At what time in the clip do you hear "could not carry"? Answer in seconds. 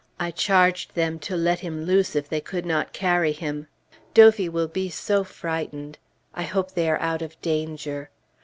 2.41-3.33